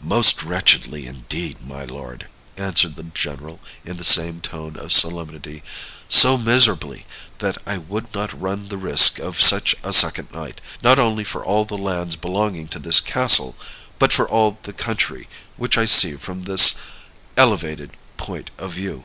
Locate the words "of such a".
9.18-9.92